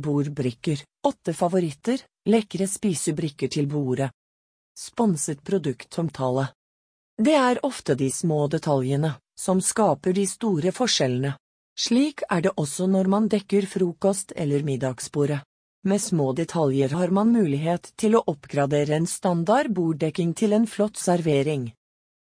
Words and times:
Bordbrikker, 0.00 0.80
åtte 1.06 1.34
favoritter, 1.34 2.00
lekre 2.28 2.66
spisebrikker 2.68 3.48
til 3.52 3.66
bordet. 3.68 4.08
Sponset 4.78 5.42
produktomtale. 5.44 6.46
Det 7.20 7.34
er 7.36 7.60
ofte 7.66 7.94
de 7.94 8.08
små 8.10 8.46
detaljene 8.48 9.12
som 9.36 9.60
skaper 9.60 10.16
de 10.16 10.24
store 10.26 10.72
forskjellene. 10.72 11.34
Slik 11.78 12.22
er 12.30 12.40
det 12.44 12.52
også 12.56 12.86
når 12.88 13.08
man 13.08 13.28
dekker 13.28 13.68
frokost- 13.68 14.32
eller 14.36 14.64
middagsbordet. 14.64 15.42
Med 15.84 16.00
små 16.00 16.32
detaljer 16.32 16.88
har 16.94 17.10
man 17.10 17.32
mulighet 17.32 17.92
til 17.96 18.16
å 18.16 18.24
oppgradere 18.32 18.96
en 18.96 19.06
standard 19.06 19.72
borddekking 19.74 20.32
til 20.34 20.52
en 20.52 20.66
flott 20.66 20.96
servering. 20.96 21.72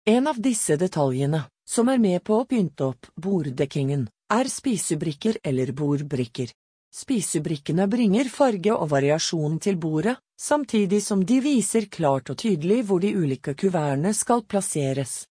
En 0.06 0.27
av 0.27 0.38
disse 0.38 0.77
detaljene, 0.77 1.46
som 1.66 1.88
er 1.88 1.98
med 1.98 2.22
på 2.25 2.38
å 2.38 2.46
pynte 2.46 2.90
opp 2.93 3.09
borddekkingen, 3.16 4.06
er 4.30 4.50
spisebrikker 4.52 5.40
eller 5.45 5.72
bordbrikker. 5.72 6.52
Spisebrikkene 6.95 7.86
bringer 7.89 8.30
farge 8.32 8.73
og 8.75 8.89
variasjon 8.91 9.58
til 9.61 9.76
bordet, 9.76 10.17
samtidig 10.40 11.03
som 11.04 11.25
de 11.25 11.40
viser 11.45 11.86
klart 11.93 12.31
og 12.32 12.39
tydelig 12.40 12.82
hvor 12.89 13.03
de 13.04 13.12
ulike 13.17 13.54
kuvertene 13.54 14.14
skal 14.17 14.45
plasseres. 14.49 15.26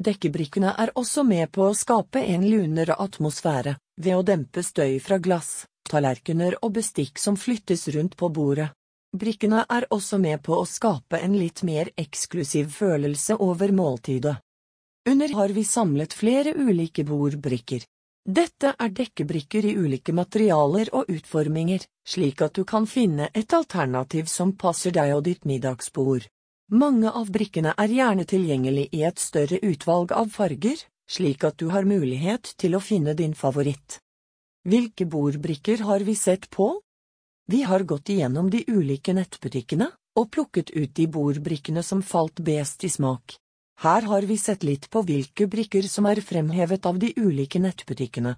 Dekkebrikkene 0.00 0.74
er 0.78 0.90
også 0.98 1.22
med 1.26 1.50
på 1.54 1.68
å 1.68 1.74
skape 1.74 2.22
en 2.22 2.46
lunere 2.46 2.96
atmosfære, 2.98 3.76
ved 4.00 4.16
å 4.16 4.22
dempe 4.26 4.62
støy 4.62 4.98
fra 5.02 5.18
glass, 5.22 5.66
tallerkener 5.90 6.56
og 6.62 6.74
bestikk 6.78 7.20
som 7.22 7.36
flyttes 7.38 7.86
rundt 7.94 8.16
på 8.16 8.30
bordet. 8.30 8.70
Brikkene 9.14 9.62
er 9.70 9.86
også 9.94 10.18
med 10.18 10.42
på 10.42 10.56
å 10.58 10.66
skape 10.66 11.20
en 11.22 11.36
litt 11.38 11.62
mer 11.62 11.92
eksklusiv 11.94 12.72
følelse 12.74 13.36
over 13.38 13.70
måltidet. 13.70 14.34
Under 15.06 15.34
har 15.38 15.52
vi 15.54 15.62
samlet 15.68 16.16
flere 16.16 16.54
ulike 16.56 17.04
bordbrikker. 17.06 17.84
Dette 18.24 18.70
er 18.80 18.88
dekkebrikker 18.88 19.66
i 19.68 19.74
ulike 19.76 20.12
materialer 20.16 20.88
og 20.96 21.10
utforminger, 21.12 21.82
slik 22.08 22.40
at 22.40 22.54
du 22.56 22.64
kan 22.64 22.86
finne 22.88 23.28
et 23.34 23.52
alternativ 23.52 24.30
som 24.32 24.54
passer 24.56 24.94
deg 24.96 25.12
og 25.12 25.26
ditt 25.26 25.44
middagsbord. 25.44 26.24
Mange 26.72 27.12
av 27.12 27.28
brikkene 27.28 27.74
er 27.76 27.92
gjerne 27.92 28.24
tilgjengelig 28.24 28.88
i 28.96 29.02
et 29.04 29.20
større 29.20 29.60
utvalg 29.60 30.14
av 30.16 30.32
farger, 30.32 30.80
slik 31.04 31.44
at 31.44 31.58
du 31.60 31.68
har 31.68 31.84
mulighet 31.84 32.54
til 32.56 32.78
å 32.78 32.80
finne 32.80 33.12
din 33.12 33.36
favoritt. 33.36 33.98
Hvilke 34.64 35.04
bordbrikker 35.04 35.84
har 35.84 36.00
vi 36.00 36.16
sett 36.16 36.48
på? 36.48 36.70
Vi 37.52 37.60
har 37.68 37.84
gått 37.84 38.08
igjennom 38.08 38.48
de 38.48 38.64
ulike 38.72 39.12
nettbutikkene 39.12 39.90
og 40.16 40.30
plukket 40.32 40.72
ut 40.72 40.94
de 40.96 41.06
bordbrikkene 41.12 41.82
som 41.84 42.00
falt 42.00 42.40
best 42.40 42.88
i 42.88 42.88
smak. 42.88 43.36
Her 43.82 44.02
har 44.02 44.22
vi 44.22 44.38
sett 44.38 44.62
litt 44.62 44.90
på 44.90 45.02
hvilke 45.02 45.46
brikker 45.50 45.86
som 45.90 46.06
er 46.06 46.20
fremhevet 46.22 46.86
av 46.86 46.98
de 46.98 47.12
ulike 47.16 47.60
nettbutikkene. 47.60 48.36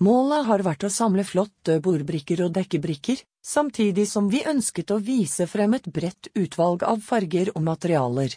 Målet 0.00 0.46
har 0.48 0.62
vært 0.64 0.86
å 0.86 0.92
samle 0.92 1.26
flotte 1.28 1.76
bordbrikker 1.84 2.40
og 2.46 2.54
dekkebrikker, 2.56 3.18
samtidig 3.44 4.06
som 4.08 4.30
vi 4.32 4.40
ønsket 4.48 4.94
å 4.94 5.00
vise 5.04 5.44
frem 5.50 5.76
et 5.76 5.90
bredt 5.92 6.30
utvalg 6.32 6.86
av 6.88 7.02
farger 7.04 7.50
og 7.54 7.66
materialer. 7.66 8.36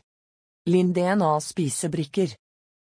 Linn-DNA 0.68 1.32
spisebrikker 1.44 2.36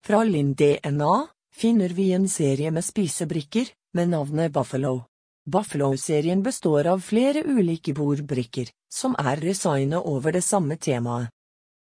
Fra 0.04 0.24
Linn-DNA 0.24 1.14
finner 1.52 1.92
vi 1.96 2.12
en 2.16 2.30
serie 2.30 2.72
med 2.72 2.86
spisebrikker, 2.86 3.68
med 3.94 4.10
navnet 4.16 4.52
Buffalo. 4.52 5.04
Buffalo-serien 5.44 6.40
består 6.44 6.88
av 6.88 7.04
flere 7.04 7.44
ulike 7.44 7.94
bordbrikker, 7.94 8.72
som 8.88 9.16
er 9.20 9.44
designet 9.44 10.00
over 10.08 10.32
det 10.32 10.44
samme 10.44 10.80
temaet. 10.80 11.28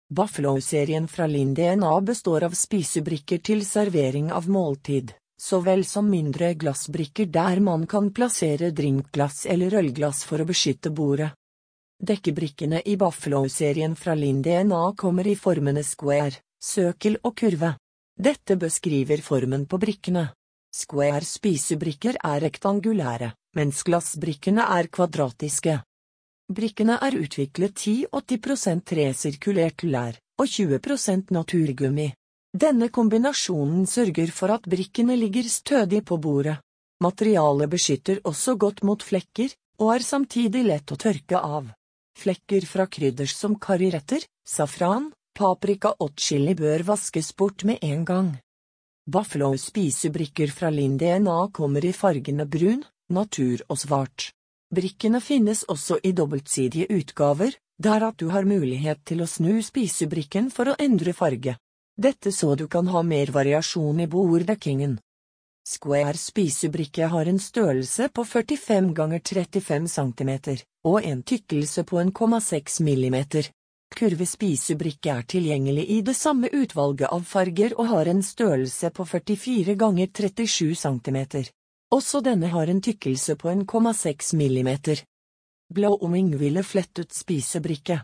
Buffalo-serien 0.09 1.09
fra 1.09 1.27
Linn 1.27 1.55
DNA 1.55 2.01
består 2.01 2.47
av 2.47 2.55
spisebrikker 2.57 3.43
til 3.45 3.61
servering 3.67 4.31
av 4.33 4.47
måltid, 4.49 5.13
så 5.37 5.61
vel 5.61 5.85
som 5.85 6.09
mindre 6.09 6.55
glassbrikker 6.57 7.29
der 7.29 7.61
man 7.61 7.85
kan 7.87 8.09
plassere 8.17 8.71
drinkglass 8.73 9.45
eller 9.47 9.77
ølglass 9.83 10.25
for 10.25 10.41
å 10.41 10.49
beskytte 10.49 10.91
bordet. 10.91 11.35
Dekkebrikkene 12.01 12.81
i 12.87 12.97
Buffalo-serien 12.97 13.97
fra 13.99 14.15
Linn 14.15 14.41
DNA 14.43 14.81
kommer 14.97 15.27
i 15.27 15.37
formene 15.37 15.83
square, 15.85 16.41
søkel 16.63 17.19
og 17.23 17.37
kurve. 17.43 17.75
Dette 18.17 18.57
beskriver 18.57 19.21
formen 19.21 19.67
på 19.69 19.77
brikkene. 19.83 20.29
Square 20.75 21.27
spisebrikker 21.27 22.17
er 22.25 22.41
rektangulære, 22.47 23.33
mens 23.59 23.85
glassbrikkene 23.85 24.65
er 24.79 24.89
kvadratiske. 24.89 25.81
Brikkene 26.49 26.97
er 27.05 27.13
utviklet 27.19 27.75
10-80% 27.77 28.95
resirkulert 28.97 29.85
lær 29.85 30.17
og 30.41 30.47
20% 30.49 31.35
naturgummi. 31.35 32.09
Denne 32.57 32.89
kombinasjonen 32.89 33.85
sørger 33.87 34.33
for 34.33 34.55
at 34.55 34.65
brikkene 34.65 35.17
ligger 35.21 35.45
stødig 35.53 36.01
på 36.09 36.17
bordet. 36.17 36.57
Materialet 37.05 37.71
beskytter 37.71 38.23
også 38.25 38.57
godt 38.57 38.81
mot 38.83 39.03
flekker, 39.05 39.53
og 39.79 39.93
er 39.95 40.03
samtidig 40.03 40.65
lett 40.67 40.91
å 40.91 40.97
tørke 40.99 41.39
av. 41.39 41.69
Flekker 42.19 42.65
fra 42.67 42.89
krydders 42.91 43.37
som 43.37 43.55
karriretter, 43.61 44.25
safran, 44.49 45.13
paprika 45.37 45.93
og 46.01 46.17
chili 46.19 46.57
bør 46.59 46.83
vaskes 46.89 47.31
bort 47.37 47.63
med 47.69 47.85
en 47.85 48.03
gang. 48.09 48.33
Buffalo 49.07 49.53
spisebrikker 49.57 50.51
fra 50.51 50.73
Linn 50.75 50.97
DNA 50.99 51.39
kommer 51.55 51.85
i 51.85 51.93
fargene 51.93 52.49
brun, 52.49 52.83
natur 53.15 53.63
og 53.69 53.79
svart. 53.79 54.33
Brikkene 54.75 55.21
finnes 55.25 55.63
også 55.65 55.97
i 56.05 56.13
dobbeltsidige 56.13 56.87
utgaver, 56.93 57.55
der 57.79 58.05
at 58.05 58.19
du 58.21 58.29
har 58.29 58.45
mulighet 58.45 59.01
til 59.09 59.23
å 59.25 59.27
snu 59.27 59.63
spisebrikken 59.65 60.51
for 60.53 60.69
å 60.69 60.77
endre 60.79 61.15
farge. 61.17 61.57
Dette 61.97 62.33
så 62.33 62.55
du 62.55 62.67
kan 62.69 62.87
ha 62.93 63.03
mer 63.03 63.33
variasjon 63.33 64.01
i 64.05 64.07
borddekkingen. 64.07 64.99
Square 65.69 66.17
spisebrikke 66.17 67.09
har 67.13 67.27
en 67.27 67.41
størrelse 67.41 68.09
på 68.13 68.25
45 68.25 68.93
ganger 68.95 69.21
35 69.21 69.89
cm, 69.89 70.33
og 70.85 71.05
en 71.05 71.23
tykkelse 71.23 71.85
på 71.85 72.01
1,6 72.05 72.81
mm. 72.85 73.19
Kurve 73.97 74.27
spisebrikke 74.29 75.11
er 75.17 75.23
tilgjengelig 75.25 75.85
i 75.97 76.01
det 76.05 76.15
samme 76.17 76.49
utvalget 76.53 77.09
av 77.09 77.25
farger 77.25 77.73
og 77.81 77.89
har 77.89 78.09
en 78.13 78.23
størrelse 78.23 78.91
på 78.93 79.05
44 79.05 79.75
ganger 79.81 80.13
37 80.13 80.75
cm. 80.77 81.19
Også 81.89 82.21
denne 82.21 82.51
har 82.53 82.69
en 82.69 82.83
tykkelse 82.85 83.37
på 83.41 83.49
1,6 83.49 84.35
millimeter. 84.37 85.01
Blå 85.75 85.95
omingville 86.05 86.63
flettet 86.63 87.15
spisebrikke. 87.17 88.03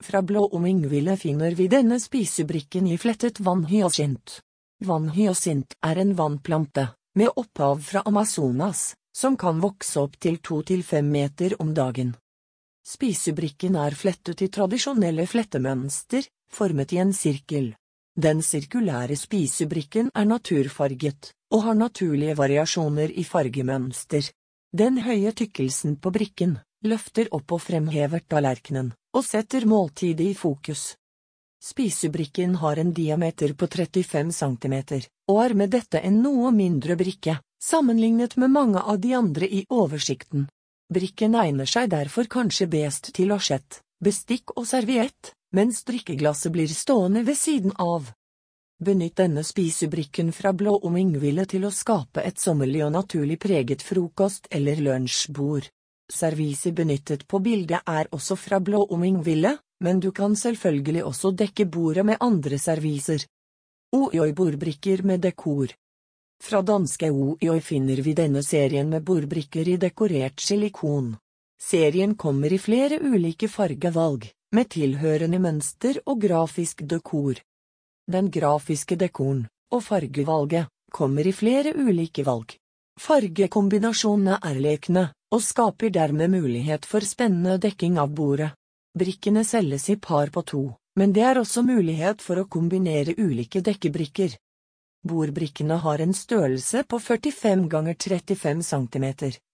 Fra 0.00 0.22
blå 0.22 0.46
omingville 0.56 1.16
finner 1.20 1.52
vi 1.56 1.66
denne 1.68 1.98
spisebrikken 2.00 2.86
i 2.88 2.96
flettet 2.98 3.40
vannhyasint. 3.44 4.38
Vannhyasint 4.84 5.76
er 5.84 6.00
en 6.00 6.14
vannplante, 6.16 6.86
med 7.14 7.28
opphav 7.36 7.82
fra 7.84 8.02
Amazonas, 8.08 8.94
som 9.12 9.36
kan 9.36 9.60
vokse 9.60 10.00
opp 10.00 10.16
til 10.16 10.38
to 10.40 10.62
til 10.62 10.82
fem 10.82 11.10
meter 11.12 11.58
om 11.60 11.74
dagen. 11.76 12.14
Spisebrikken 12.88 13.76
er 13.76 13.92
flettet 13.94 14.40
i 14.40 14.48
tradisjonelle 14.48 15.26
flettemønster, 15.28 16.24
formet 16.48 16.96
i 16.96 17.02
en 17.04 17.12
sirkel. 17.12 17.74
Den 18.16 18.40
sirkulære 18.42 19.16
spisebrikken 19.16 20.08
er 20.14 20.24
naturfarget, 20.24 21.34
og 21.50 21.64
har 21.66 21.78
naturlige 21.78 22.36
variasjoner 22.38 23.12
i 23.18 23.24
fargemønster. 23.26 24.30
Den 24.72 25.00
høye 25.02 25.32
tykkelsen 25.34 25.96
på 25.98 26.12
brikken 26.14 26.58
løfter 26.86 27.28
opp 27.36 27.52
og 27.52 27.60
fremhever 27.60 28.22
tallerkenen, 28.28 28.92
og 29.16 29.24
setter 29.26 29.66
måltidet 29.68 30.30
i 30.30 30.34
fokus. 30.34 30.94
Spisebrikken 31.60 32.54
har 32.62 32.78
en 32.80 32.92
diameter 32.96 33.52
på 33.52 33.66
35 33.68 34.32
cm, 34.32 34.76
og 35.28 35.42
er 35.44 35.54
med 35.54 35.74
dette 35.74 36.00
en 36.00 36.22
noe 36.22 36.52
mindre 36.56 36.96
brikke, 36.96 37.36
sammenlignet 37.60 38.38
med 38.40 38.54
mange 38.54 38.80
av 38.80 39.00
de 39.00 39.12
andre 39.14 39.48
i 39.48 39.66
oversikten. 39.68 40.46
Brikken 40.90 41.36
egner 41.36 41.68
seg 41.68 41.90
derfor 41.92 42.30
kanskje 42.30 42.66
best 42.70 43.12
til 43.14 43.34
asjett, 43.36 43.82
bestikk 44.02 44.56
og 44.56 44.64
serviett, 44.66 45.34
mens 45.52 45.84
drikkeglasset 45.84 46.52
blir 46.54 46.72
stående 46.72 47.26
ved 47.26 47.36
siden 47.36 47.76
av. 47.76 48.08
Benytt 48.80 49.18
denne 49.20 49.42
spisebrikken 49.44 50.30
fra 50.32 50.54
blå 50.56 50.78
omingville 50.88 51.44
til 51.44 51.66
å 51.68 51.70
skape 51.74 52.22
et 52.24 52.38
sommerlig 52.40 52.80
og 52.86 52.94
naturlig 52.94 53.36
preget 53.42 53.82
frokost- 53.84 54.48
eller 54.50 54.80
lunsjbord. 54.80 55.66
Serviset 56.10 56.74
benyttet 56.74 57.26
på 57.28 57.42
bildet 57.44 57.84
er 57.86 58.08
også 58.10 58.38
fra 58.40 58.60
blå 58.60 58.80
omingville, 58.96 59.52
men 59.84 60.00
du 60.00 60.10
kan 60.12 60.32
selvfølgelig 60.36 61.04
også 61.04 61.32
dekke 61.36 61.66
bordet 61.66 62.06
med 62.06 62.16
andre 62.20 62.58
serviser. 62.58 63.26
Ojoi 63.92 64.32
bordbrikker 64.32 65.04
med 65.04 65.20
dekor. 65.28 65.76
Fra 66.40 66.62
danske 66.62 67.12
Ojoi 67.12 67.60
finner 67.60 68.00
vi 68.00 68.16
denne 68.16 68.42
serien 68.42 68.88
med 68.88 69.04
bordbrikker 69.04 69.68
i 69.68 69.76
dekorert 69.76 70.40
silikon. 70.40 71.18
Serien 71.60 72.16
kommer 72.16 72.52
i 72.52 72.58
flere 72.58 72.96
ulike 72.96 73.48
fargevalg, 73.48 74.24
med 74.56 74.72
tilhørende 74.72 75.38
mønster 75.38 76.00
og 76.06 76.24
grafisk 76.24 76.80
dekor. 76.88 77.44
Den 78.08 78.30
grafiske 78.30 78.96
dekoren, 78.96 79.46
og 79.72 79.82
fargevalget, 79.84 80.70
kommer 80.92 81.26
i 81.26 81.32
flere 81.32 81.74
ulike 81.74 82.24
valg. 82.26 82.56
Fargekombinasjonene 83.00 84.38
er 84.42 84.60
lekne, 84.60 85.04
og 85.30 85.42
skaper 85.42 85.92
dermed 85.94 86.32
mulighet 86.32 86.86
for 86.86 87.06
spennende 87.06 87.58
dekking 87.62 87.98
av 87.98 88.10
bordet. 88.14 88.50
Brikkene 88.98 89.44
selges 89.46 89.88
i 89.88 89.96
par 89.96 90.30
på 90.34 90.42
to, 90.42 90.62
men 90.98 91.12
det 91.14 91.22
er 91.22 91.38
også 91.38 91.62
mulighet 91.62 92.22
for 92.22 92.40
å 92.40 92.48
kombinere 92.50 93.14
ulike 93.18 93.62
dekkebrikker. 93.62 94.34
Bordbrikkene 95.06 95.78
har 95.80 96.02
en 96.04 96.12
størrelse 96.12 96.82
på 96.84 96.98
45 96.98 97.68
ganger 97.72 97.94
35 97.94 98.62
cm 98.66 99.06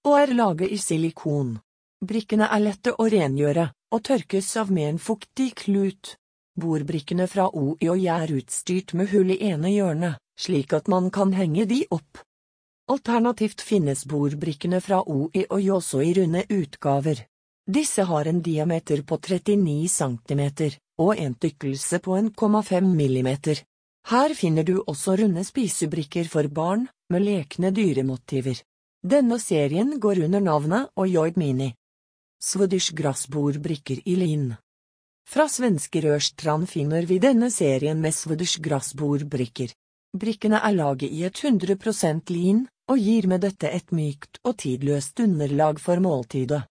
og 0.09 0.15
er 0.19 0.33
laget 0.35 0.73
i 0.75 0.79
silikon. 0.81 1.59
Brikkene 2.03 2.49
er 2.51 2.65
lette 2.65 2.97
å 2.99 3.07
rengjøre 3.07 3.69
og 3.95 4.03
tørkes 4.09 4.49
av 4.57 4.73
med 4.73 4.89
en 4.89 4.99
fuktig 4.99 5.53
klut. 5.63 6.17
Bordbrikkene 6.57 7.27
fra 7.29 7.51
OIOI 7.53 8.07
er 8.09 8.33
utstyrt 8.39 8.95
med 8.97 9.11
hull 9.13 9.35
i 9.35 9.43
ene 9.51 9.75
hjørnet, 9.75 10.17
slik 10.41 10.73
at 10.73 10.89
man 10.89 11.11
kan 11.13 11.35
henge 11.37 11.67
de 11.69 11.83
opp. 11.93 12.23
Alternativt 12.89 13.61
finnes 13.61 14.05
bordbrikkene 14.09 14.81
fra 14.81 15.03
OIOI 15.03 15.71
også 15.75 16.01
i 16.01 16.15
runde 16.17 16.45
utgaver. 16.49 17.25
Disse 17.67 18.07
har 18.07 18.29
en 18.31 18.41
diameter 18.43 19.03
på 19.03 19.19
39 19.19 19.89
cm 19.91 20.43
og 21.03 21.19
en 21.19 21.35
tykkelse 21.35 21.99
på 21.99 22.17
1,5 22.17 22.93
mm. 22.95 23.31
Her 24.07 24.35
finner 24.39 24.63
du 24.63 24.77
også 24.87 25.17
runde 25.19 25.43
spisebrikker 25.45 26.29
for 26.31 26.49
barn, 26.49 26.87
med 27.11 27.27
lekne 27.27 27.73
dyremotiver. 27.75 28.63
Denne 29.03 29.39
serien 29.43 29.99
går 30.01 30.25
under 30.25 30.41
navnet 30.41 30.89
Oyoid 30.97 31.37
Mini. 31.37 31.75
Swedish 32.43 32.95
Grassbordbrikker 32.95 34.01
i 34.05 34.15
lin. 34.17 34.55
Fra 35.27 35.49
svenske 35.51 36.01
Rørstrand 36.05 36.69
finner 36.71 37.03
vi 37.03 37.19
denne 37.19 37.51
serien 37.51 37.99
med 38.01 38.15
Swedish 38.15 38.61
Grassbordbrikker. 38.63 39.73
Brikkene 40.17 40.61
er 40.63 40.77
laget 40.77 41.11
i 41.11 41.25
et 41.27 41.41
100% 41.43 42.31
lin, 42.31 42.63
og 42.87 43.03
gir 43.03 43.27
med 43.27 43.43
dette 43.43 43.69
et 43.75 43.91
mykt 43.91 44.39
og 44.47 44.55
tidløst 44.63 45.19
underlag 45.21 45.83
for 45.83 45.99
måltidet. 46.01 46.63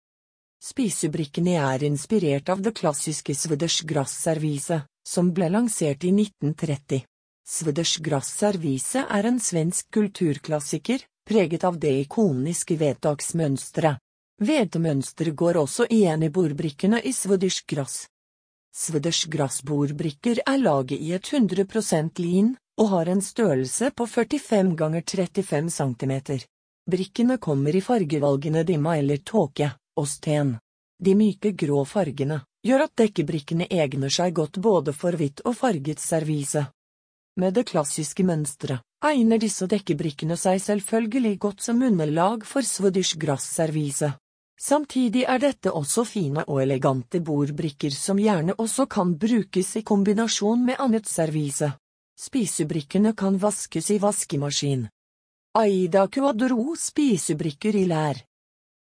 Spisebrikkene 0.63 1.57
er 1.59 1.83
inspirert 1.83 2.49
av 2.49 2.63
det 2.63 2.73
klassiske 2.79 3.35
Swedish 3.35 3.83
Grass-serviset, 3.85 4.87
som 5.05 5.33
ble 5.35 5.51
lansert 5.51 6.07
i 6.07 6.13
1930. 6.15 7.03
Swedish 7.45 8.01
Grass-servise 8.01 9.03
er 9.03 9.27
en 9.29 9.37
svensk 9.37 9.91
kulturklassiker, 9.93 11.03
preget 11.27 11.67
av 11.67 11.77
det 11.77 11.91
ikoniske 12.07 12.79
vedtaksmønsteret. 12.79 13.99
Vedmønsteret 14.41 15.35
går 15.35 15.61
også 15.61 15.85
igjen 15.91 16.23
i 16.25 16.33
bordbrikkene 16.33 17.03
i 17.03 17.13
Swedish 17.13 17.67
Grass. 17.67 18.07
Swedish 18.75 19.29
Grass-bordbrikker 19.31 20.41
er 20.43 20.57
laget 20.59 20.99
i 20.99 21.13
et 21.15 21.29
100% 21.31 22.19
lin, 22.19 22.49
og 22.75 22.89
har 22.91 23.07
en 23.07 23.21
størrelse 23.23 23.91
på 23.95 24.07
45 24.07 24.75
ganger 24.75 25.03
35 25.07 25.69
cm. 25.71 26.15
Brikkene 26.91 27.37
kommer 27.37 27.75
i 27.75 27.81
fargevalgene 27.81 28.65
dimma 28.67 28.97
eller 28.99 29.23
tåke 29.23 29.69
og 29.95 30.07
sten. 30.11 30.57
De 30.99 31.15
myke 31.15 31.53
grå 31.55 31.85
fargene 31.87 32.41
gjør 32.67 32.83
at 32.89 32.97
dekkebrikkene 32.99 33.69
egner 33.71 34.11
seg 34.11 34.35
godt 34.35 34.59
både 34.59 34.93
for 34.93 35.15
hvitt 35.15 35.45
og 35.45 35.55
farget 35.55 36.03
servise. 36.03 36.65
Med 37.39 37.55
det 37.55 37.65
klassiske 37.71 38.27
mønsteret 38.27 38.83
egner 39.07 39.39
disse 39.39 39.67
dekkebrikkene 39.71 40.35
seg 40.39 40.59
selvfølgelig 40.67 41.39
godt 41.47 41.63
som 41.63 41.81
underlag 41.83 42.43
for 42.43 42.67
Swedish 42.67 43.15
Grass-servise. 43.17 44.11
Samtidig 44.61 45.25
er 45.27 45.39
dette 45.43 45.71
også 45.75 46.05
fine 46.07 46.45
og 46.47 46.61
elegante 46.63 47.19
bordbrikker 47.19 47.91
som 47.91 48.19
gjerne 48.19 48.55
også 48.55 48.85
kan 48.87 49.17
brukes 49.19 49.75
i 49.75 49.83
kombinasjon 49.83 50.63
med 50.65 50.79
annet 50.79 51.09
servise. 51.11 51.73
Spisebrikkene 52.15 53.11
kan 53.13 53.35
vaskes 53.37 53.91
i 53.91 53.99
vaskemaskin. 53.99 54.87
Aida 55.59 56.07
Quadro 56.07 56.75
spisebrikker 56.79 57.75
i 57.75 57.83
lær. 57.91 58.21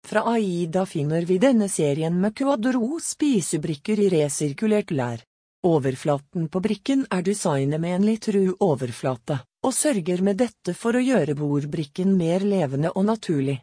Fra 0.08 0.24
Aida 0.32 0.86
finner 0.86 1.28
vi 1.28 1.36
denne 1.38 1.68
serien 1.68 2.16
med 2.20 2.36
Quadro 2.36 2.96
spisebrikker 3.04 4.00
i 4.00 4.08
resirkulert 4.12 4.90
lær. 4.90 5.20
Overflaten 5.68 6.48
på 6.48 6.60
brikken 6.64 7.04
er 7.10 7.22
designet 7.26 7.80
med 7.80 7.96
en 7.98 8.04
litt 8.06 8.28
ru 8.32 8.54
overflate, 8.64 9.40
og 9.66 9.74
sørger 9.74 10.22
med 10.22 10.38
dette 10.40 10.72
for 10.72 10.96
å 10.96 11.02
gjøre 11.02 11.34
bordbrikken 11.36 12.14
mer 12.16 12.46
levende 12.46 12.94
og 12.94 13.08
naturlig. 13.10 13.58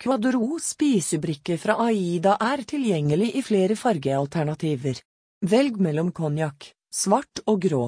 Quadro 0.00 0.56
spisebrikke 0.64 1.58
fra 1.60 1.76
Aida 1.84 2.36
er 2.40 2.62
tilgjengelig 2.64 3.34
i 3.36 3.42
flere 3.44 3.76
fargealternativer. 3.76 5.02
Velg 5.44 5.76
mellom 5.76 6.08
konjakk, 6.16 6.70
svart 6.92 7.42
og 7.46 7.60
grå. 7.66 7.82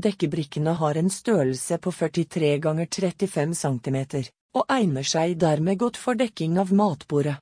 Dekkebrikkene 0.00 0.72
har 0.80 0.96
en 0.96 1.12
størrelse 1.12 1.76
på 1.78 1.92
43 1.92 2.54
ganger 2.64 2.88
35 2.88 3.54
cm, 3.60 4.00
og 4.56 4.64
egner 4.72 5.04
seg 5.04 5.36
dermed 5.42 5.78
godt 5.82 6.00
for 6.00 6.16
dekking 6.16 6.56
av 6.62 6.72
matbordet. 6.72 7.36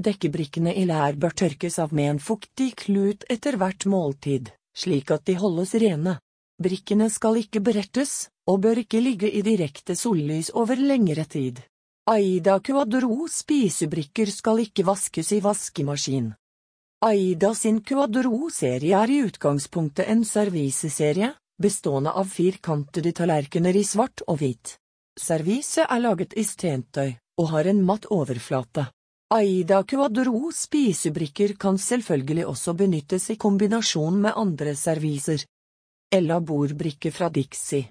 Dekkebrikkene 0.00 0.72
i 0.72 0.86
lær 0.88 1.20
bør 1.20 1.36
tørkes 1.44 1.78
av 1.78 1.92
med 1.92 2.14
en 2.14 2.24
fuktig 2.30 2.72
klut 2.86 3.28
etter 3.28 3.60
hvert 3.60 3.84
måltid 3.84 4.48
slik 4.74 5.10
at 5.12 5.26
de 5.28 5.36
holdes 5.36 5.74
rene. 5.74 6.18
Brikkene 6.62 7.08
skal 7.10 7.38
ikke 7.40 7.62
berettes, 7.64 8.28
og 8.48 8.62
bør 8.64 8.82
ikke 8.82 9.02
ligge 9.02 9.30
i 9.30 9.42
direkte 9.44 9.96
sollys 9.98 10.50
over 10.54 10.78
lengre 10.78 11.24
tid. 11.24 11.60
Aida 12.10 12.56
Cuadro 12.58 13.28
spisebrikker 13.30 14.26
skal 14.26 14.58
ikke 14.64 14.82
vaskes 14.82 15.28
i 15.36 15.38
vaskemaskin. 15.38 16.32
Aida 17.06 17.52
sin 17.54 17.78
Cuadro-serie 17.86 18.98
er 18.98 19.12
i 19.14 19.20
utgangspunktet 19.22 20.10
en 20.10 20.24
serviseserie, 20.26 21.28
bestående 21.62 22.10
av 22.10 22.26
firkantede 22.26 23.12
tallerkener 23.14 23.78
i 23.78 23.84
svart 23.86 24.24
og 24.26 24.40
hvit. 24.42 24.74
Serviset 25.14 25.86
er 25.86 26.02
laget 26.02 26.34
i 26.34 26.42
stentøy, 26.42 27.14
og 27.38 27.52
har 27.54 27.70
en 27.70 27.84
matt 27.86 28.10
overflate. 28.10 28.88
Aida 29.30 29.84
Cuadro 29.86 30.50
spisebrikker 30.50 31.54
kan 31.54 31.78
selvfølgelig 31.78 32.50
også 32.50 32.74
benyttes 32.82 33.30
i 33.30 33.38
kombinasjon 33.38 34.18
med 34.26 34.34
andre 34.34 34.74
serviser. 34.74 35.46
Ella 36.10 36.42
bordbrikke 36.42 37.14
fra 37.14 37.30
Dixie 37.30 37.86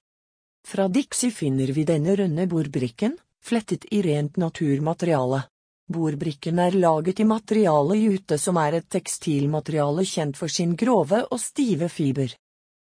Fra 0.67 0.91
Dixie 0.91 1.31
finner 1.31 1.71
vi 1.71 1.87
denne 1.87 2.19
runde 2.19 2.51
bordbrikken, 2.51 3.15
flettet 3.43 3.85
i 3.91 4.01
rent 4.05 4.37
naturmateriale. 4.37 5.43
Bordbrikken 5.91 6.59
er 6.63 6.77
laget 6.77 7.19
i 7.19 7.27
materiale 7.27 7.97
jute 7.99 8.37
som 8.39 8.57
er 8.61 8.79
et 8.79 8.87
tekstilmateriale 8.89 10.05
kjent 10.07 10.37
for 10.39 10.47
sin 10.47 10.77
grove 10.79 11.25
og 11.27 11.41
stive 11.41 11.89
fiber. 11.89 12.31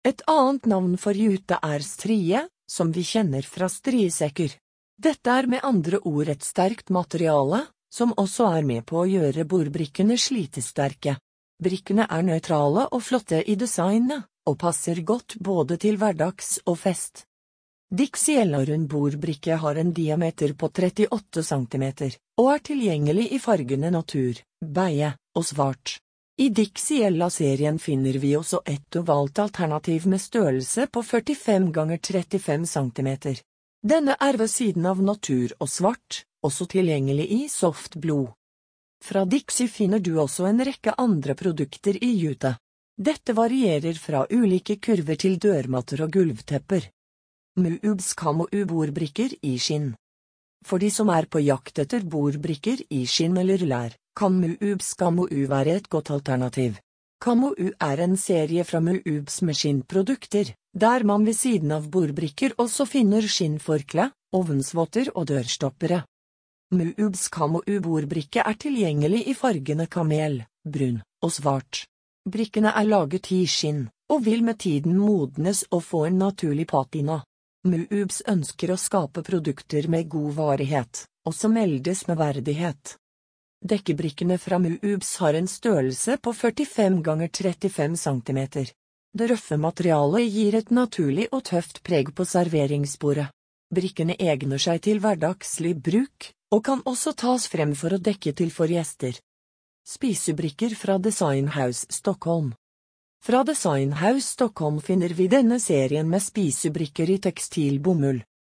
Et 0.05 0.20
annet 0.31 0.67
navn 0.70 0.99
for 1.00 1.17
jute 1.17 1.58
er 1.58 1.82
strie, 1.82 2.44
som 2.70 2.93
vi 2.93 3.02
kjenner 3.02 3.43
fra 3.43 3.70
striesekker. 3.73 4.52
Dette 5.00 5.31
er 5.31 5.49
med 5.50 5.64
andre 5.64 5.99
ord 6.06 6.29
et 6.31 6.44
sterkt 6.44 6.93
materiale, 6.94 7.64
som 7.91 8.14
også 8.17 8.46
er 8.58 8.67
med 8.69 8.85
på 8.87 9.00
å 9.02 9.08
gjøre 9.08 9.46
bordbrikkene 9.49 10.19
slitesterke. 10.20 11.17
Brikkene 11.62 12.06
er 12.11 12.23
nøytrale 12.26 12.88
og 12.93 13.02
flotte 13.02 13.41
i 13.43 13.56
designet, 13.58 14.26
og 14.44 14.58
passer 14.61 15.00
godt 15.02 15.38
både 15.41 15.79
til 15.81 15.96
hverdags 15.99 16.58
og 16.67 16.79
fest. 16.79 17.25
Dixie 17.94 18.41
Ellarund 18.41 18.88
bordbrikke 18.88 19.55
har 19.55 19.76
en 19.76 19.93
diameter 19.94 20.52
på 20.52 20.67
38 20.67 21.43
cm, 21.43 21.85
og 22.41 22.49
er 22.52 22.62
tilgjengelig 22.67 23.26
i 23.37 23.38
fargene 23.38 23.91
natur, 23.94 24.41
beie 24.58 25.12
og 25.38 25.44
svart. 25.46 25.93
I 26.43 26.48
Dixie 26.51 27.06
Ella-serien 27.06 27.79
finner 27.79 28.19
vi 28.19 28.32
også 28.34 28.65
et 28.67 28.98
ovalt 28.98 29.39
alternativ 29.39 30.08
med 30.10 30.22
størrelse 30.24 30.89
på 30.91 31.03
45 31.06 31.69
ganger 31.77 32.01
35 32.03 32.67
cm. 32.72 33.10
Denne 33.93 34.19
er 34.19 34.41
ved 34.43 34.51
siden 34.51 34.91
av 34.91 35.05
natur 35.13 35.55
og 35.60 35.70
svart, 35.70 36.24
også 36.43 36.67
tilgjengelig 36.74 37.29
i 37.31 37.41
soft 37.48 37.94
blod. 37.94 38.32
Fra 39.05 39.22
Dixie 39.24 39.70
finner 39.70 40.03
du 40.03 40.17
også 40.19 40.48
en 40.51 40.65
rekke 40.67 40.96
andre 40.98 41.39
produkter 41.39 42.03
i 42.03 42.10
jute. 42.24 42.56
Dette 42.98 43.39
varierer 43.39 43.94
fra 43.94 44.27
ulike 44.31 44.81
kurver 44.82 45.15
til 45.15 45.39
dørmatter 45.39 46.03
og 46.08 46.19
gulvtepper. 46.19 46.91
Muubs 47.56 48.17
Kamo-U-bordbrikker 48.19 49.37
i 49.46 49.53
skinn. 49.63 49.93
For 50.67 50.82
de 50.82 50.89
som 50.91 51.06
er 51.15 51.29
på 51.31 51.39
jakt 51.39 51.79
etter 51.79 52.03
bordbrikker 52.03 52.81
i 52.91 53.05
skinn 53.06 53.37
eller 53.39 53.63
lær, 53.63 53.93
kan 54.19 54.34
Muubs 54.41 54.89
Kamo-U 54.99 55.44
være 55.46 55.77
et 55.79 55.84
godt 55.89 56.11
alternativ. 56.11 56.81
Kamo-U 57.23 57.69
er 57.79 58.01
en 58.03 58.17
serie 58.19 58.65
fra 58.67 58.81
Muubs 58.82 59.37
med 59.46 59.55
skinnprodukter, 59.55 60.51
der 60.75 61.05
man 61.06 61.27
ved 61.29 61.39
siden 61.39 61.70
av 61.77 61.87
bordbrikker 61.94 62.56
også 62.58 62.89
finner 62.91 63.23
skinnforkle, 63.23 64.08
ovnsvotter 64.34 65.13
og 65.15 65.29
dørstoppere. 65.31 66.01
Muubs 66.75 67.29
Kamo-U-bordbrikke 67.31 68.43
er 68.43 68.58
tilgjengelig 68.58 69.29
i 69.31 69.37
fargene 69.39 69.87
kamel, 69.87 70.41
brun 70.67 70.99
og 71.23 71.31
svart. 71.37 71.84
Brikkene 72.27 72.75
er 72.75 72.91
laget 72.91 73.31
i 73.31 73.44
skinn, 73.46 73.87
og 74.11 74.27
vil 74.27 74.43
med 74.43 74.58
tiden 74.58 74.99
modnes 74.99 75.63
og 75.70 75.84
få 75.87 76.03
en 76.08 76.19
naturlig 76.25 76.67
patina. 76.67 77.20
Muubs 77.65 78.19
ønsker 78.29 78.75
å 78.75 78.77
skape 78.77 79.23
produkter 79.25 79.87
med 79.89 80.11
god 80.13 80.35
varighet, 80.37 81.06
og 81.25 81.33
som 81.33 81.55
eldes 81.56 82.03
med 82.11 82.19
verdighet. 82.21 82.99
Dekkebrikkene 83.65 84.37
fra 84.37 84.59
Muubs 84.61 85.15
har 85.23 85.39
en 85.39 85.49
størrelse 85.49 86.19
på 86.21 86.35
45 86.37 86.99
ganger 87.06 87.31
35 87.33 87.94
cm. 88.03 88.41
Det 89.17 89.29
røffe 89.31 89.56
materialet 89.56 90.29
gir 90.29 90.59
et 90.59 90.75
naturlig 90.77 91.31
og 91.33 91.47
tøft 91.49 91.81
preg 91.89 92.11
på 92.13 92.27
serveringsbordet. 92.29 93.31
Brikkene 93.73 94.19
egner 94.21 94.61
seg 94.61 94.83
til 94.85 95.01
hverdagslig 95.01 95.73
bruk, 95.89 96.29
og 96.53 96.65
kan 96.69 96.85
også 96.85 97.15
tas 97.17 97.49
frem 97.49 97.73
for 97.73 97.97
å 97.97 98.03
dekke 98.11 98.35
til 98.37 98.53
for 98.53 98.69
gjester. 98.69 99.17
Spisebrikker 99.89 100.77
fra 100.77 100.99
Design 101.01 101.49
House 101.56 101.89
Stockholm 101.89 102.53
Fra 103.26 103.44
Designhouse 103.44 104.26
Stockholm 104.28 104.81
finner 104.81 105.08
vi 105.08 105.28
denne 105.32 105.56
serien 105.60 106.08
med 106.08 106.20
spisebrikker 106.22 107.08
i 107.10 107.14
tekstilbomull. 107.24 108.19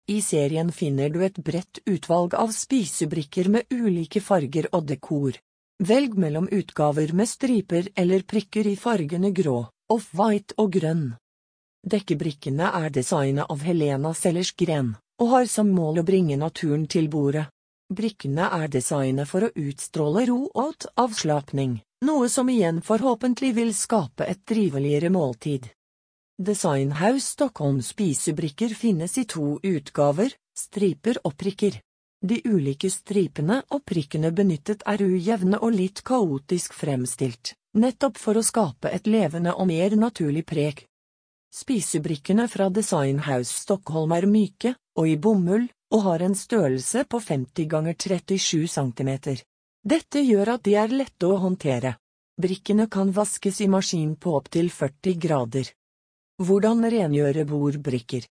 I 0.09 0.23
serien 0.25 0.71
finner 0.73 1.11
du 1.13 1.19
et 1.25 1.37
bredt 1.37 1.83
utvalg 1.85 2.33
av 2.35 2.55
spisebrikker 2.57 3.51
med 3.53 3.69
ulike 3.69 4.23
farger 4.25 4.71
og 4.73 4.87
dekor. 4.89 5.37
Velg 5.85 6.17
mellom 6.17 6.49
utgaver 6.49 7.13
med 7.13 7.29
striper 7.29 7.93
eller 7.95 8.25
prikker 8.25 8.73
i 8.73 8.75
fargene 8.81 9.35
grå, 9.37 9.59
off-white 9.93 10.57
og 10.57 10.73
grønn. 10.79 11.07
Dekkebrikkene 11.85 12.73
er 12.81 12.89
designet 12.89 13.53
av 13.53 13.69
Helena 13.69 14.17
Sellersgren, 14.17 14.95
og 15.21 15.35
har 15.37 15.51
som 15.59 15.77
mål 15.77 16.01
å 16.01 16.09
bringe 16.09 16.41
naturen 16.41 16.89
til 16.89 17.13
bordet. 17.13 17.51
Brikkene 17.93 18.49
er 18.49 18.73
designet 18.73 19.29
for 19.29 19.45
å 19.45 19.53
utstråle 19.53 20.25
ro 20.33 20.47
og 20.49 20.89
avslapning, 20.97 21.83
noe 22.05 22.29
som 22.29 22.49
igjen 22.53 22.83
forhåpentlig 22.85 23.55
vil 23.57 23.73
skape 23.75 24.27
et 24.29 24.45
triveligere 24.47 25.11
måltid. 25.11 25.67
Designhouse 26.39 27.27
Stockholm 27.33 27.83
spisebrikker 27.83 28.75
finnes 28.75 29.19
i 29.19 29.25
to 29.25 29.59
utgaver, 29.63 30.33
striper 30.59 31.21
og 31.25 31.37
prikker. 31.39 31.77
De 32.25 32.41
ulike 32.45 32.89
stripene 32.91 33.61
og 33.71 33.85
prikkene 33.87 34.33
benyttet 34.33 34.83
er 34.89 35.05
ujevne 35.05 35.61
og 35.61 35.77
litt 35.77 36.03
kaotisk 36.03 36.75
fremstilt, 36.75 37.53
nettopp 37.77 38.19
for 38.19 38.41
å 38.41 38.43
skape 38.43 38.91
et 38.91 39.07
levende 39.07 39.55
og 39.55 39.69
mer 39.71 39.95
naturlig 40.01 40.47
preg. 40.49 40.87
Spisebrikkene 41.55 42.49
fra 42.51 42.67
Designhouse 42.73 43.53
Stockholm 43.53 44.17
er 44.17 44.27
myke, 44.27 44.75
og 44.99 45.07
i 45.07 45.15
bomull, 45.17 45.69
og 45.95 46.07
har 46.09 46.25
en 46.27 46.35
størrelse 46.35 47.05
på 47.07 47.21
50 47.23 47.69
ganger 47.71 47.95
37 47.95 48.67
cm. 48.75 49.13
Dette 49.85 50.23
gjør 50.25 50.55
at 50.55 50.63
de 50.65 50.75
er 50.81 50.93
lette 50.97 51.29
å 51.29 51.37
håndtere. 51.43 51.99
Brikkene 52.41 52.87
kan 52.89 53.11
vaskes 53.13 53.61
i 53.61 53.67
maskin 53.69 54.15
på 54.17 54.33
opptil 54.39 54.71
40 54.73 55.19
grader. 55.21 55.69
Hvordan 56.41 56.81
rengjøre 56.89 57.45
bordbrikker 57.47 58.25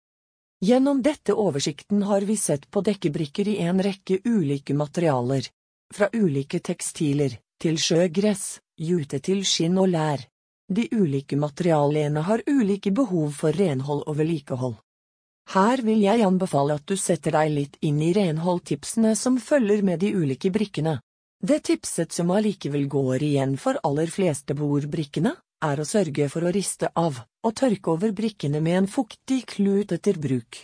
Gjennom 0.63 1.03
dette 1.03 1.35
oversikten 1.35 2.01
har 2.09 2.25
vi 2.25 2.37
sett 2.37 2.65
på 2.71 2.81
dekkebrikker 2.87 3.47
i 3.51 3.57
en 3.67 3.83
rekke 3.83 4.17
ulike 4.25 4.73
materialer. 4.73 5.45
Fra 5.93 6.07
ulike 6.13 6.59
tekstiler, 6.59 7.37
til 7.61 7.77
sjøgress, 7.77 8.61
jute 8.79 9.19
til 9.19 9.45
skinn 9.45 9.77
og 9.77 9.91
lær. 9.93 10.25
De 10.71 10.87
ulike 10.89 11.37
materialene 11.37 12.23
har 12.25 12.41
ulike 12.47 12.95
behov 12.95 13.35
for 13.43 13.53
renhold 13.53 14.05
og 14.07 14.17
vedlikehold. 14.23 14.77
Her 15.53 15.83
vil 15.85 16.01
jeg 16.01 16.23
anbefale 16.25 16.79
at 16.79 16.87
du 16.87 16.95
setter 16.97 17.35
deg 17.35 17.51
litt 17.51 17.81
inn 17.83 17.99
i 18.01 18.13
renholdtipsene 18.15 19.13
som 19.19 19.37
følger 19.37 19.83
med 19.83 19.99
de 19.99 20.15
ulike 20.15 20.49
brikkene. 20.49 21.01
Det 21.43 21.59
tipset 21.59 22.11
som 22.15 22.29
allikevel 22.31 22.85
går 22.87 23.23
igjen 23.27 23.57
for 23.59 23.75
aller 23.83 24.07
fleste 24.07 24.55
bordbrikkene, 24.55 25.33
er 25.67 25.79
å 25.79 25.85
sørge 25.87 26.29
for 26.31 26.47
å 26.47 26.51
riste 26.55 26.87
av 26.95 27.17
og 27.43 27.55
tørke 27.59 27.91
over 27.91 28.13
brikkene 28.15 28.61
med 28.63 28.77
en 28.77 28.85
fuktig 28.87 29.41
klut 29.51 29.91
etter 29.91 30.15
bruk. 30.23 30.61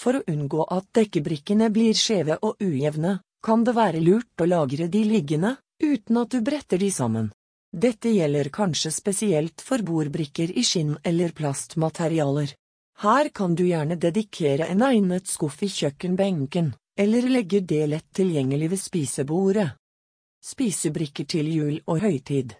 For 0.00 0.16
å 0.16 0.22
unngå 0.32 0.64
at 0.72 0.86
dekkebrikkene 0.96 1.68
blir 1.74 1.92
skjeve 1.92 2.38
og 2.40 2.62
ujevne, 2.64 3.18
kan 3.44 3.64
det 3.68 3.74
være 3.76 4.00
lurt 4.00 4.40
å 4.40 4.46
lagre 4.48 4.86
de 4.88 5.02
liggende, 5.04 5.50
uten 5.82 6.20
at 6.22 6.32
du 6.32 6.40
bretter 6.46 6.80
de 6.80 6.88
sammen. 6.90 7.28
Dette 7.68 8.08
gjelder 8.08 8.48
kanskje 8.48 8.92
spesielt 8.94 9.60
for 9.60 9.84
bordbrikker 9.84 10.54
i 10.56 10.64
skinn 10.64 10.94
eller 11.04 11.34
plastmaterialer. 11.36 12.54
Her 13.04 13.28
kan 13.28 13.52
du 13.54 13.66
gjerne 13.66 14.00
dedikere 14.00 14.70
en 14.72 14.86
egnet 14.88 15.28
skuff 15.28 15.60
i 15.62 15.68
kjøkkenbenken, 15.68 16.72
eller 16.96 17.28
legge 17.28 17.60
det 17.60 17.82
lett 17.92 18.08
tilgjengelig 18.16 18.72
ved 18.72 18.82
spisebordet. 18.86 19.68
Spisebrikker 20.44 21.26
til 21.26 21.48
jul 21.50 21.76
og 21.90 22.00
høytid 22.04 22.54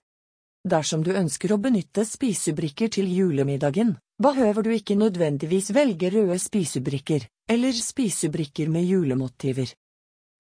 Dersom 0.69 1.05
du 1.07 1.13
ønsker 1.15 1.53
å 1.55 1.61
benytte 1.63 2.03
spisebrikker 2.05 2.91
til 2.91 3.07
julemiddagen, 3.15 3.95
behøver 4.21 4.67
du 4.67 4.73
ikke 4.75 4.97
nødvendigvis 4.99 5.71
velge 5.77 6.11
røde 6.11 6.39
spisebrikker, 6.43 7.29
eller 7.49 7.73
spisebrikker 7.73 8.69
med 8.75 8.85
julemotiver. 8.91 9.71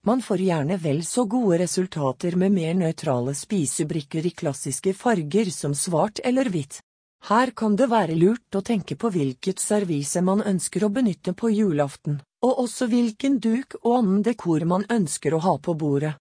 Man 0.06 0.20
får 0.22 0.42
gjerne 0.48 0.76
vel 0.82 1.00
så 1.06 1.24
gode 1.30 1.60
resultater 1.62 2.36
med 2.36 2.52
mer 2.58 2.74
nøytrale 2.74 3.34
spisebrikker 3.38 4.26
i 4.26 4.34
klassiske 4.34 4.92
farger 4.98 5.50
som 5.54 5.74
svart 5.78 6.20
eller 6.24 6.50
hvitt. 6.50 6.82
Her 7.30 7.50
kan 7.50 7.74
det 7.78 7.88
være 7.90 8.18
lurt 8.18 8.54
å 8.54 8.62
tenke 8.62 8.94
på 8.98 9.10
hvilket 9.14 9.62
servise 9.62 10.22
man 10.22 10.42
ønsker 10.42 10.84
å 10.84 10.92
benytte 10.94 11.34
på 11.38 11.50
julaften, 11.54 12.20
og 12.42 12.64
også 12.66 12.86
hvilken 12.90 13.38
duk 13.42 13.78
og 13.82 13.92
annen 14.02 14.22
dekor 14.26 14.66
man 14.66 14.86
ønsker 14.90 15.34
å 15.34 15.42
ha 15.46 15.58
på 15.58 15.74
bordet. 15.74 16.14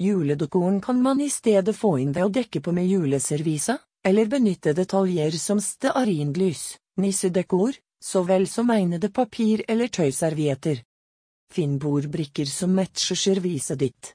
Juledekoren 0.00 0.80
kan 0.80 1.02
man 1.02 1.20
i 1.20 1.30
stedet 1.30 1.76
få 1.76 1.98
inn 2.00 2.12
ved 2.12 2.24
å 2.24 2.32
dekke 2.32 2.62
på 2.64 2.72
med 2.72 2.88
juleservise, 2.88 3.76
eller 4.04 4.26
benytte 4.26 4.72
detaljer 4.72 5.36
som 5.36 5.60
stearinlys, 5.60 6.78
nissedekor, 6.96 7.76
så 8.02 8.22
vel 8.24 8.46
som 8.48 8.70
egnede 8.70 9.12
papir- 9.12 9.64
eller 9.68 9.88
tøyservietter. 9.88 10.80
Finn 11.52 11.78
bordbrikker 11.78 12.48
som 12.48 12.72
matcher 12.74 13.16
serviset 13.20 13.78
ditt. 13.78 14.14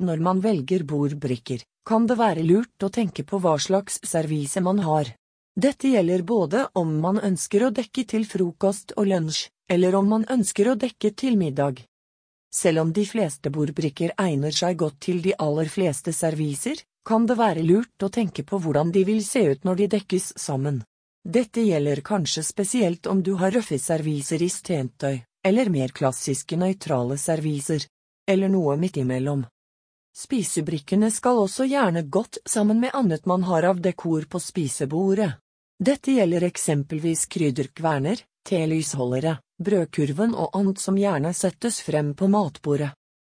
Når 0.00 0.24
man 0.24 0.40
velger 0.40 0.82
bordbrikker, 0.88 1.60
kan 1.84 2.06
det 2.06 2.16
være 2.16 2.42
lurt 2.42 2.82
å 2.82 2.88
tenke 2.88 3.22
på 3.28 3.38
hva 3.38 3.58
slags 3.60 4.00
servise 4.08 4.60
man 4.64 4.80
har. 4.80 5.12
Dette 5.54 5.92
gjelder 5.92 6.22
både 6.24 6.66
om 6.74 6.96
man 7.04 7.20
ønsker 7.20 7.66
å 7.66 7.70
dekke 7.70 8.06
til 8.08 8.24
frokost 8.24 8.94
og 8.96 9.12
lunsj, 9.12 9.50
eller 9.68 9.94
om 9.94 10.08
man 10.08 10.24
ønsker 10.32 10.72
å 10.72 10.78
dekke 10.80 11.12
til 11.12 11.36
middag. 11.36 11.84
Selv 12.54 12.80
om 12.80 12.92
de 12.92 13.06
fleste 13.08 13.50
bordbrikker 13.50 14.12
egner 14.20 14.52
seg 14.52 14.76
godt 14.76 15.00
til 15.08 15.22
de 15.24 15.32
aller 15.38 15.68
fleste 15.72 16.12
serviser, 16.12 16.76
kan 17.04 17.26
det 17.26 17.38
være 17.38 17.64
lurt 17.66 18.04
å 18.04 18.12
tenke 18.12 18.44
på 18.44 18.60
hvordan 18.62 18.92
de 18.92 19.04
vil 19.08 19.24
se 19.24 19.42
ut 19.50 19.64
når 19.64 19.80
de 19.80 19.90
dekkes 19.96 20.32
sammen. 20.38 20.82
Dette 21.24 21.62
gjelder 21.64 22.02
kanskje 22.04 22.42
spesielt 22.42 23.06
om 23.06 23.22
du 23.22 23.34
har 23.40 23.54
røffe 23.54 23.78
serviser 23.78 24.42
i 24.42 24.50
stentøy 24.50 25.22
eller 25.42 25.70
mer 25.70 25.88
klassiske 25.88 26.56
nøytrale 26.56 27.18
serviser, 27.18 27.82
eller 28.30 28.48
noe 28.48 28.76
midt 28.78 29.00
imellom. 29.02 29.44
Spisebrikkene 30.14 31.10
skal 31.10 31.40
også 31.40 31.66
gjerne 31.66 32.04
godt 32.06 32.38
sammen 32.46 32.80
med 32.80 32.94
annet 32.94 33.26
man 33.26 33.46
har 33.48 33.66
av 33.66 33.80
dekor 33.80 34.28
på 34.30 34.38
spisebordet. 34.38 35.32
Dette 35.82 36.14
gjelder 36.14 36.44
eksempelvis 36.46 37.26
krydderkverner, 37.32 38.20
telysholdere, 38.48 39.36
brødkurven 39.62 40.34
og 40.34 40.56
annet 40.58 40.82
som 40.82 40.98
gjerne 40.98 41.32
settes 41.36 41.80
frem 41.86 42.14
på 42.18 42.28
matbordet. 42.32 42.92